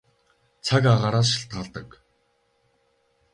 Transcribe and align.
Цаг 0.65 0.83
агаараас 0.91 1.27
шалтгаалдаг. 1.31 1.89